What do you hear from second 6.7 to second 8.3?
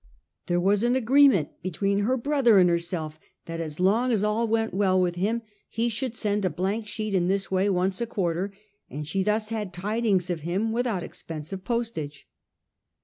sheet in this way once a